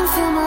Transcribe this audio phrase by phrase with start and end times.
[0.00, 0.39] can feel my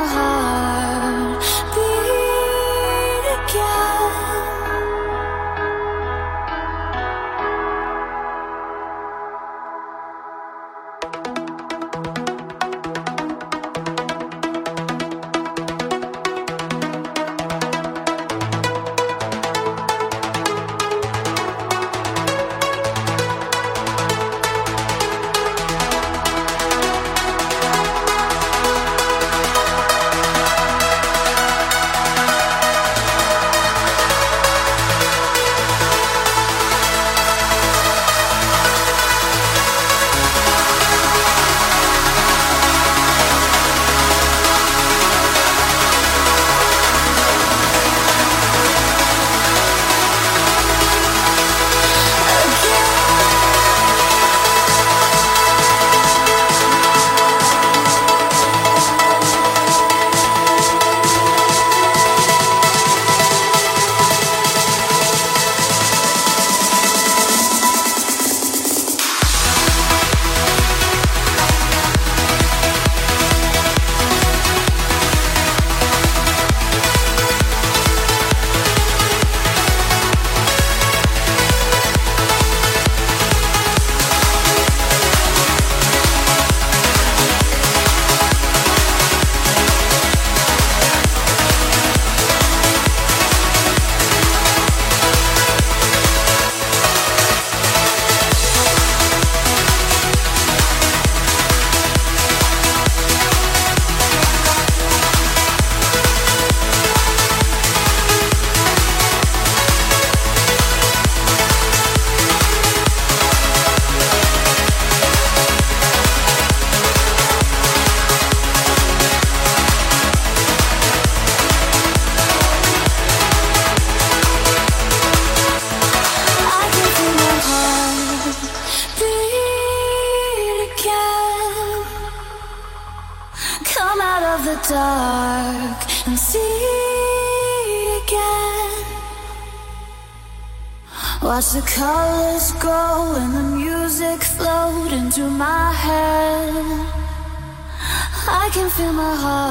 [148.63, 149.42] can feel my heart